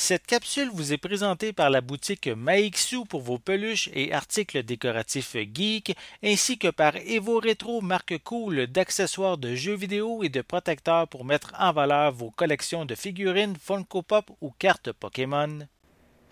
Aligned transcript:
Cette 0.00 0.28
capsule 0.28 0.70
vous 0.72 0.92
est 0.92 0.96
présentée 0.96 1.52
par 1.52 1.70
la 1.70 1.80
boutique 1.80 2.28
Maixu 2.28 3.04
pour 3.04 3.20
vos 3.20 3.40
peluches 3.40 3.90
et 3.92 4.12
articles 4.12 4.62
décoratifs 4.62 5.36
geek, 5.52 5.96
ainsi 6.22 6.56
que 6.56 6.68
par 6.68 6.94
Evo 6.94 7.40
Retro, 7.40 7.80
marque 7.80 8.16
cool 8.22 8.68
d'accessoires 8.68 9.38
de 9.38 9.56
jeux 9.56 9.74
vidéo 9.74 10.22
et 10.22 10.28
de 10.28 10.40
protecteurs 10.40 11.08
pour 11.08 11.24
mettre 11.24 11.52
en 11.58 11.72
valeur 11.72 12.12
vos 12.12 12.30
collections 12.30 12.84
de 12.84 12.94
figurines 12.94 13.56
Funko 13.60 14.02
Pop 14.02 14.30
ou 14.40 14.52
cartes 14.56 14.92
Pokémon. 14.92 15.66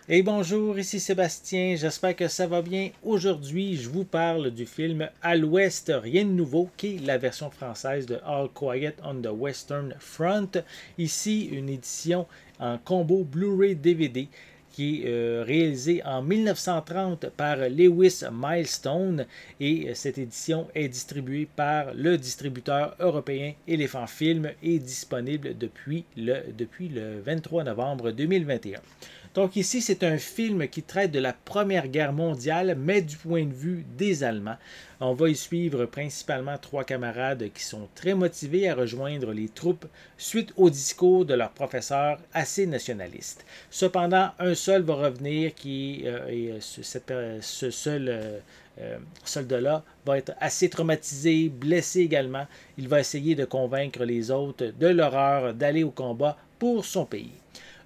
Et 0.09 0.23
bonjour, 0.23 0.79
ici 0.79 1.01
Sébastien, 1.01 1.75
j'espère 1.75 2.15
que 2.15 2.29
ça 2.29 2.47
va 2.47 2.61
bien. 2.61 2.91
Aujourd'hui, 3.03 3.75
je 3.75 3.89
vous 3.89 4.05
parle 4.05 4.51
du 4.51 4.65
film 4.65 5.09
À 5.21 5.35
l'Ouest, 5.35 5.91
rien 5.93 6.23
de 6.23 6.29
nouveau, 6.29 6.69
qui 6.77 6.95
est 6.95 7.05
la 7.05 7.17
version 7.17 7.51
française 7.51 8.05
de 8.05 8.17
All 8.25 8.47
Quiet 8.53 8.95
on 9.03 9.15
the 9.15 9.27
Western 9.29 9.93
Front. 9.99 10.63
Ici, 10.97 11.49
une 11.51 11.67
édition 11.67 12.25
en 12.57 12.77
combo 12.77 13.25
Blu-ray 13.25 13.75
DVD 13.75 14.29
qui 14.71 15.01
est 15.01 15.07
euh, 15.07 15.43
réalisé 15.45 16.01
en 16.05 16.21
1930 16.21 17.31
par 17.31 17.57
Lewis 17.57 18.21
Milestone 18.31 19.25
et 19.59 19.89
euh, 19.89 19.93
cette 19.93 20.19
édition 20.19 20.67
est 20.75 20.87
distribuée 20.87 21.49
par 21.53 21.93
le 21.95 22.15
distributeur 22.17 22.95
européen 22.99 23.53
Elephant 23.67 24.07
Film 24.07 24.51
et 24.61 24.79
disponible 24.79 25.57
depuis 25.57 26.05
le, 26.15 26.53
depuis 26.55 26.89
le 26.89 27.19
23 27.21 27.63
novembre 27.63 28.11
2021. 28.11 28.79
Donc 29.37 29.55
ici, 29.55 29.83
c'est 29.83 30.03
un 30.03 30.17
film 30.17 30.67
qui 30.67 30.81
traite 30.81 31.11
de 31.11 31.19
la 31.19 31.31
Première 31.31 31.89
Guerre 31.89 32.11
mondiale, 32.11 32.75
mais 32.75 33.03
du 33.03 33.17
point 33.17 33.45
de 33.45 33.53
vue 33.53 33.85
des 33.95 34.23
Allemands. 34.23 34.57
On 34.99 35.13
va 35.13 35.29
y 35.29 35.35
suivre 35.35 35.85
principalement 35.85 36.57
trois 36.57 36.83
camarades 36.83 37.51
qui 37.53 37.63
sont 37.63 37.87
très 37.93 38.15
motivés 38.15 38.67
à 38.67 38.73
rejoindre 38.73 39.31
les 39.33 39.47
troupes 39.47 39.85
suite 40.17 40.53
au 40.57 40.71
discours 40.71 41.23
de 41.23 41.35
leur 41.35 41.51
professeur 41.51 42.17
assez 42.33 42.65
nationaliste. 42.65 43.45
Cependant, 43.69 44.31
un 44.39 44.55
seul 44.55 44.81
va 44.81 44.95
revenir 44.95 45.53
qui 45.53 46.01
euh, 46.07 46.57
ce, 46.59 47.69
seul 47.69 48.09
euh, 48.09 48.39
euh, 48.81 48.97
soldat-là 49.23 49.83
va 50.03 50.17
être 50.17 50.31
assez 50.39 50.67
traumatisé, 50.67 51.49
blessé 51.49 51.99
également. 51.99 52.47
Il 52.79 52.87
va 52.87 53.01
essayer 53.01 53.35
de 53.35 53.45
convaincre 53.45 54.03
les 54.03 54.31
autres 54.31 54.73
de 54.79 54.87
l'horreur 54.87 55.53
d'aller 55.53 55.83
au 55.83 55.91
combat 55.91 56.39
pour 56.57 56.85
son 56.85 57.05
pays. 57.05 57.33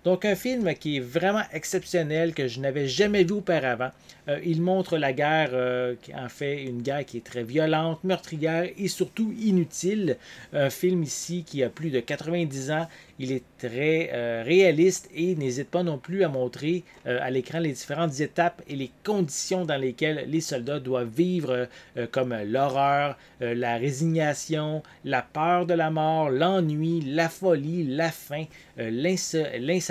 Donc 0.03 0.25
un 0.25 0.35
film 0.35 0.73
qui 0.73 0.97
est 0.97 1.01
vraiment 1.01 1.43
exceptionnel, 1.53 2.33
que 2.33 2.47
je 2.47 2.59
n'avais 2.59 2.87
jamais 2.87 3.23
vu 3.23 3.33
auparavant. 3.33 3.91
Euh, 4.27 4.39
il 4.43 4.61
montre 4.61 4.97
la 4.97 5.13
guerre, 5.13 5.49
euh, 5.53 5.95
en 6.15 6.29
fait 6.29 6.63
une 6.63 6.81
guerre 6.81 7.05
qui 7.05 7.17
est 7.17 7.25
très 7.25 7.43
violente, 7.43 8.03
meurtrière 8.03 8.67
et 8.77 8.87
surtout 8.87 9.33
inutile. 9.39 10.17
Un 10.53 10.69
film 10.69 11.03
ici 11.03 11.43
qui 11.45 11.63
a 11.63 11.69
plus 11.69 11.91
de 11.91 11.99
90 11.99 12.71
ans. 12.71 12.87
Il 13.19 13.31
est 13.31 13.43
très 13.59 14.09
euh, 14.13 14.43
réaliste 14.43 15.09
et 15.13 15.35
n'hésite 15.35 15.69
pas 15.69 15.83
non 15.83 15.99
plus 15.99 16.23
à 16.23 16.29
montrer 16.29 16.83
à 17.05 17.29
l'écran 17.29 17.59
les 17.59 17.71
différentes 17.71 18.19
étapes 18.19 18.61
et 18.67 18.75
les 18.75 18.91
conditions 19.03 19.65
dans 19.65 19.77
lesquelles 19.77 20.25
les 20.27 20.41
soldats 20.41 20.79
doivent 20.79 21.09
vivre, 21.09 21.67
comme 22.11 22.35
l'horreur, 22.45 23.17
la 23.39 23.77
résignation, 23.77 24.81
la 25.05 25.21
peur 25.21 25.65
de 25.65 25.73
la 25.73 25.89
mort, 25.89 26.29
l'ennui, 26.29 27.01
la 27.01 27.29
folie, 27.29 27.83
la 27.83 28.11
faim, 28.11 28.45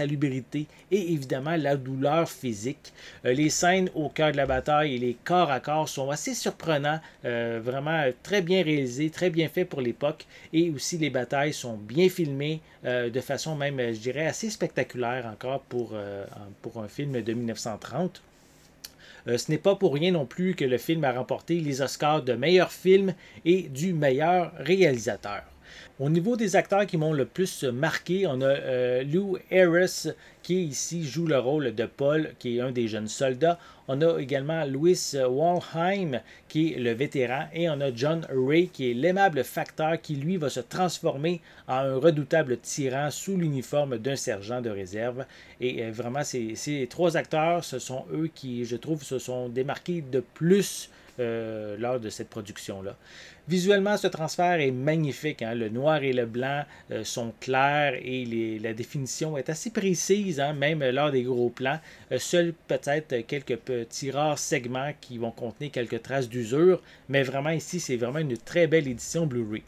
l'insalubrité 0.00 0.66
et 0.90 1.12
évidemment 1.12 1.56
la 1.56 1.76
douleur 1.76 2.28
physique. 2.28 2.92
les 3.24 3.50
scènes 3.50 3.90
au 3.94 4.08
de 4.08 4.36
la 4.36 4.46
bataille 4.46 4.94
et 4.94 4.98
les 4.98 5.16
corps 5.24 5.50
à 5.50 5.60
corps 5.60 5.88
sont 5.88 6.10
assez 6.10 6.34
surprenants, 6.34 7.00
euh, 7.24 7.60
vraiment 7.62 8.04
très 8.22 8.42
bien 8.42 8.62
réalisés, 8.62 9.10
très 9.10 9.30
bien 9.30 9.48
faits 9.48 9.68
pour 9.68 9.80
l'époque. 9.80 10.26
Et 10.52 10.70
aussi 10.70 10.98
les 10.98 11.10
batailles 11.10 11.52
sont 11.52 11.76
bien 11.76 12.08
filmées 12.08 12.60
euh, 12.84 13.10
de 13.10 13.20
façon 13.20 13.54
même, 13.54 13.78
je 13.78 13.98
dirais, 13.98 14.26
assez 14.26 14.50
spectaculaire 14.50 15.26
encore 15.26 15.60
pour, 15.62 15.90
euh, 15.94 16.24
pour 16.62 16.82
un 16.82 16.88
film 16.88 17.20
de 17.22 17.32
1930. 17.32 18.22
ce 19.26 19.50
n'est 19.50 19.58
pas 19.58 19.76
pour 19.76 19.94
rien 19.94 20.12
non 20.12 20.26
plus 20.26 20.54
que 20.54 20.64
le 20.64 20.78
film 20.78 21.04
a 21.04 21.12
remporté 21.12 21.60
les 21.60 21.82
Oscars 21.82 22.22
de 22.22 22.34
meilleur 22.34 22.72
film 22.72 23.14
et 23.44 23.62
du 23.62 23.92
meilleur 23.92 24.52
réalisateur. 24.58 25.50
Au 25.98 26.08
niveau 26.08 26.36
des 26.36 26.56
acteurs 26.56 26.86
qui 26.86 26.97
m'ont 26.97 27.12
le 27.12 27.26
plus 27.26 27.64
marqué, 27.64 28.26
on 28.26 28.41
a 28.41 28.47
euh, 28.47 29.04
Lou 29.04 29.36
Harris 29.53 30.08
qui 30.42 30.64
ici 30.64 31.04
joue 31.04 31.26
le 31.26 31.38
rôle 31.38 31.75
de 31.75 31.84
Paul, 31.84 32.31
qui 32.38 32.56
est 32.56 32.60
un 32.60 32.72
des 32.72 32.88
jeunes 32.88 33.08
soldats. 33.08 33.58
On 33.88 34.00
a 34.00 34.19
également 34.19 34.64
Louis 34.64 34.98
Walheim 35.14 36.20
qui 36.48 36.72
est 36.72 36.78
le 36.78 36.92
vétéran 36.92 37.47
et 37.53 37.69
on 37.69 37.81
a 37.81 37.94
John 37.94 38.26
Ray 38.31 38.69
qui 38.69 38.91
est 38.91 38.94
l'aimable 38.94 39.44
facteur 39.44 40.00
qui 40.00 40.14
lui 40.14 40.36
va 40.36 40.48
se 40.48 40.60
transformer 40.60 41.41
en 41.69 41.75
un 41.75 41.97
redoutable 41.97 42.56
tyran 42.58 43.10
sous 43.10 43.37
l'uniforme 43.37 43.98
d'un 43.98 44.16
sergent 44.16 44.60
de 44.60 44.70
réserve. 44.70 45.26
Et 45.60 45.82
euh, 45.84 45.91
vraiment, 45.91 46.25
ces, 46.25 46.54
ces 46.54 46.87
trois 46.88 47.16
acteurs, 47.16 47.64
ce 47.64 47.78
sont 47.78 48.04
eux 48.12 48.31
qui, 48.34 48.64
je 48.64 48.76
trouve, 48.76 49.02
se 49.02 49.19
sont 49.19 49.48
démarqués 49.48 50.02
de 50.02 50.20
plus 50.20 50.91
euh, 51.19 51.76
lors 51.78 52.00
de 52.00 52.09
cette 52.09 52.28
production-là. 52.28 52.97
Visuellement, 53.48 53.97
ce 53.97 54.06
transfert 54.06 54.60
est 54.60 54.71
magnifique. 54.71 55.43
Hein. 55.43 55.54
Le 55.54 55.69
noir 55.69 56.03
et 56.03 56.12
le 56.12 56.26
blanc 56.26 56.65
euh, 56.91 57.04
sont 57.04 57.32
clairs 57.41 57.94
et 58.00 58.59
la 58.62 58.72
définition 58.75 59.37
est 59.37 59.49
assez 59.49 59.70
précise, 59.70 60.41
hein, 60.41 60.53
même 60.53 60.84
lors 60.91 61.10
des 61.10 61.22
gros 61.22 61.50
plans. 61.50 61.81
Euh, 62.12 62.19
seuls 62.19 62.54
peut-être 62.69 63.26
quelques 63.26 63.56
petits 63.56 64.10
rares 64.10 64.38
segments 64.38 64.93
qui 65.00 65.19
vont 65.19 65.32
contenir 65.32 65.72
quelques 65.72 66.03
traces 66.03 66.28
d'usure, 66.28 66.81
mais 67.09 67.22
vraiment 67.22 67.50
ici, 67.50 67.81
c'est 67.81 67.97
vraiment 67.97 68.20
une 68.20 68.37
très 68.37 68.66
belle 68.66 68.87
édition 68.87 69.26
Blu-ray. 69.26 69.62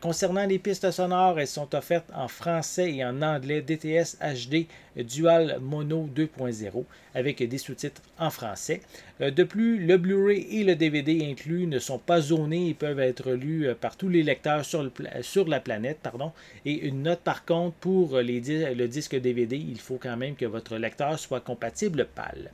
Concernant 0.00 0.46
les 0.46 0.60
pistes 0.60 0.88
sonores, 0.92 1.40
elles 1.40 1.48
sont 1.48 1.74
offertes 1.74 2.08
en 2.14 2.28
français 2.28 2.92
et 2.92 3.04
en 3.04 3.20
anglais 3.22 3.60
DTS 3.60 4.16
HD 4.20 4.68
Dual 4.96 5.58
Mono 5.60 6.08
2.0 6.14 6.84
avec 7.14 7.42
des 7.42 7.58
sous-titres 7.58 8.02
en 8.18 8.30
français. 8.30 8.80
Euh, 9.20 9.30
de 9.30 9.44
plus, 9.44 9.84
le 9.84 9.96
Blu-ray 9.96 10.46
et 10.50 10.64
le 10.64 10.76
DVD 10.76 11.26
inclus 11.30 11.66
ne 11.66 11.78
sont 11.78 11.98
pas 11.98 12.20
zonés 12.20 12.68
et 12.68 12.74
peuvent 12.74 13.00
être 13.00 13.32
lus 13.32 13.66
euh, 13.66 13.74
par 13.74 13.96
tous 13.96 14.08
les 14.08 14.22
lecteurs 14.22 14.64
sur, 14.64 15.48
la 15.48 15.60
planète. 15.60 15.98
Pardon. 16.02 16.32
Et 16.64 16.86
une 16.86 17.02
note 17.02 17.20
par 17.20 17.44
contre 17.44 17.76
pour 17.76 18.18
le 18.18 18.86
disque 18.86 19.16
DVD, 19.16 19.56
il 19.56 19.80
faut 19.80 19.98
quand 20.00 20.16
même 20.16 20.36
que 20.36 20.46
votre 20.46 20.76
lecteur 20.76 21.18
soit 21.18 21.40
compatible 21.40 22.06
PAL. 22.14 22.50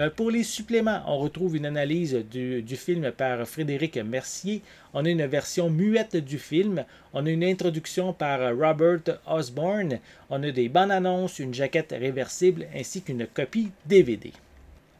Euh, 0.00 0.08
pour 0.08 0.30
les 0.30 0.44
suppléments, 0.44 1.02
on 1.06 1.18
retrouve 1.18 1.56
une 1.56 1.66
analyse 1.66 2.14
du, 2.14 2.76
film 2.76 3.12
par 3.12 3.46
Frédéric 3.46 3.98
Mercier. 3.98 4.62
On 4.94 5.04
a 5.04 5.10
une 5.10 5.26
version 5.26 5.68
muette 5.68 6.16
du 6.16 6.38
film. 6.38 6.84
On 7.12 7.26
a 7.26 7.30
une 7.30 7.44
introduction 7.44 8.14
par 8.14 8.40
Robert 8.56 9.18
Osborne. 9.26 9.98
On 10.30 10.42
a 10.42 10.50
des 10.52 10.70
bandes 10.70 10.90
annonces, 10.90 11.38
une 11.38 11.52
jaquette 11.52 11.94
réversible 11.98 12.66
ainsi 12.74 13.02
qu'une 13.02 13.26
copie 13.26 13.72
DVD. 13.84 14.32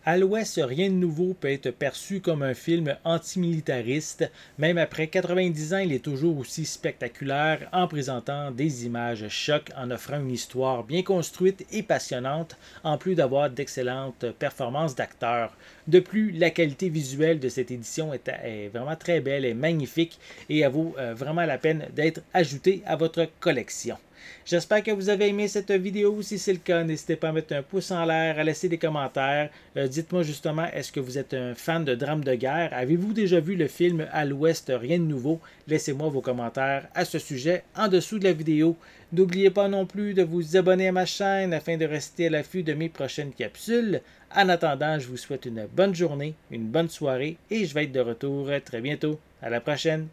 À 0.07 0.17
l'Ouest, 0.17 0.59
rien 0.65 0.89
de 0.89 0.95
nouveau 0.95 1.35
peut 1.35 1.53
être 1.53 1.71
perçu 1.73 2.23
comme 2.23 2.43
un 2.43 2.55
film 2.55 2.97
antimilitariste. 3.05 4.31
Même 4.57 4.79
après 4.79 5.09
90 5.09 5.75
ans, 5.75 5.79
il 5.79 5.93
est 5.93 6.03
toujours 6.03 6.39
aussi 6.39 6.65
spectaculaire 6.65 7.69
en 7.71 7.87
présentant 7.87 8.51
des 8.51 8.87
images 8.87 9.29
chocs, 9.29 9.71
en 9.77 9.91
offrant 9.91 10.19
une 10.19 10.31
histoire 10.31 10.85
bien 10.85 11.03
construite 11.03 11.67
et 11.71 11.83
passionnante, 11.83 12.57
en 12.83 12.97
plus 12.97 13.15
d'avoir 13.15 13.51
d'excellentes 13.51 14.25
performances 14.39 14.95
d'acteurs. 14.95 15.55
De 15.87 16.01
plus, 16.01 16.31
la 16.31 16.49
qualité 16.49 16.89
visuelle 16.89 17.39
de 17.39 17.51
cette 17.51 17.71
édition 17.71 18.15
est, 18.15 18.69
vraiment 18.73 18.97
très 18.97 19.21
belle 19.21 19.45
et 19.45 19.53
magnifique 19.53 20.19
et 20.49 20.67
vaut 20.67 20.95
euh, 20.99 21.13
vraiment 21.13 21.45
la 21.45 21.59
peine 21.59 21.89
d'être 21.95 22.23
ajoutée 22.33 22.83
à 22.87 22.97
votre 22.97 23.29
collection. 23.39 23.99
J'espère 24.45 24.83
que 24.83 24.91
vous 24.91 25.09
avez 25.09 25.29
aimé 25.29 25.49
cette 25.49 25.71
vidéo. 25.71 26.23
Si 26.23 26.39
c'est 26.39 26.53
le 26.53 26.59
cas, 26.59 26.83
n'hésitez 26.83 27.17
pas 27.17 27.29
à 27.29 27.33
mettre 27.33 27.55
un 27.55 27.63
pouce 27.63 27.91
en 27.91 28.05
l'air, 28.05 28.39
à 28.39 28.45
laisser 28.45 28.69
des 28.69 28.79
commentaires. 28.79 29.51
Euh, 29.77 29.87
dites-moi 29.87 30.23
justement, 30.23 30.67
est-ce 30.73 30.93
que 30.93 31.01
vous 31.01 31.19
êtes 31.19 31.35
un 31.35 31.55
fan 31.55 31.85
de 31.85 31.95
drame 31.95 32.25
de 32.25 32.35
guerre? 32.35 32.71
Avez-vous 32.73 33.13
déjà 33.13 33.41
vu 33.41 33.57
le 33.57 33.69
film 33.69 34.07
À 34.13 34.25
l'Ouest, 34.25 34.73
rien 34.75 34.99
de 34.99 35.05
nouveau? 35.05 35.41
Laissez-moi 35.69 36.09
vos 36.09 36.21
commentaires 36.21 36.89
à 36.95 37.05
ce 37.05 37.19
sujet 37.19 37.65
en 37.77 37.89
dessous 37.89 38.19
de 38.19 38.25
la 38.25 38.33
vidéo. 38.33 38.77
N'oubliez 39.13 39.51
pas 39.51 39.69
non 39.69 39.87
plus 39.87 40.15
de 40.15 40.23
vous 40.23 40.57
abonner 40.57 40.89
à 40.89 40.93
ma 40.93 41.07
chaîne 41.07 41.53
afin 41.53 41.77
de 41.77 41.85
rester 41.85 42.27
à 42.27 42.31
l'affût 42.31 42.63
de 42.63 42.75
mes 42.75 42.89
prochaines 42.89 43.33
capsules. 43.33 44.01
En 44.35 44.49
attendant, 44.49 44.99
je 44.99 45.09
vous 45.09 45.17
souhaite 45.17 45.47
une 45.47 45.67
bonne 45.67 45.95
journée, 45.95 46.35
une 46.51 46.67
bonne 46.67 46.89
soirée 46.89 47.37
et 47.51 47.65
je 47.67 47.75
vais 47.75 47.85
être 47.85 47.93
de 47.93 48.01
retour 48.01 48.49
très 48.65 48.81
bientôt. 48.81 49.19
À 49.43 49.51
la 49.51 49.61
prochaine! 49.61 50.09